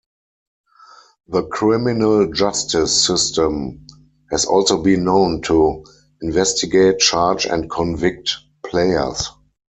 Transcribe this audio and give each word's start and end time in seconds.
The 1.27 1.43
criminal 1.45 2.33
justice 2.33 3.05
system 3.05 3.85
has 4.31 4.45
also 4.45 4.81
been 4.81 5.03
known 5.03 5.43
to 5.43 5.85
investigate, 6.23 6.97
charge 6.97 7.45
and 7.45 7.69
convict 7.69 8.31
players. 8.65 9.29